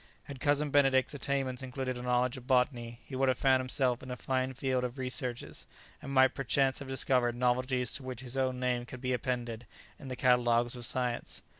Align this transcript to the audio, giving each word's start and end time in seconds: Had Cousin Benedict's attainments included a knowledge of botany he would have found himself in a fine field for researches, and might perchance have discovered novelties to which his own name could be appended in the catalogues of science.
Had 0.23 0.39
Cousin 0.39 0.71
Benedict's 0.71 1.13
attainments 1.13 1.61
included 1.61 1.95
a 1.95 2.01
knowledge 2.01 2.35
of 2.35 2.47
botany 2.47 3.01
he 3.05 3.15
would 3.15 3.27
have 3.29 3.37
found 3.37 3.59
himself 3.61 4.01
in 4.01 4.09
a 4.09 4.15
fine 4.15 4.55
field 4.55 4.81
for 4.81 4.89
researches, 4.99 5.67
and 6.01 6.11
might 6.11 6.33
perchance 6.33 6.79
have 6.79 6.87
discovered 6.87 7.35
novelties 7.35 7.93
to 7.93 8.03
which 8.03 8.21
his 8.21 8.35
own 8.35 8.59
name 8.59 8.87
could 8.87 8.99
be 9.01 9.13
appended 9.13 9.67
in 9.99 10.07
the 10.07 10.15
catalogues 10.15 10.75
of 10.75 10.87
science. 10.87 11.43